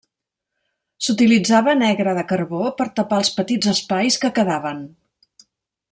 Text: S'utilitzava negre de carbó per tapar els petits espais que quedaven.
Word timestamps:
S'utilitzava 1.07 1.75
negre 1.83 2.15
de 2.19 2.23
carbó 2.33 2.63
per 2.81 2.89
tapar 3.01 3.21
els 3.25 3.33
petits 3.39 3.73
espais 3.75 4.21
que 4.25 4.33
quedaven. 4.41 4.83